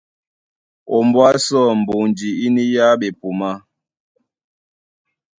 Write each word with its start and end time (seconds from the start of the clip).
Ombwá 0.97 1.27
sɔ́ 1.45 1.63
mbonji 1.79 2.29
í 2.45 2.47
niyá 2.55 2.87
ɓepumá. 2.99 3.51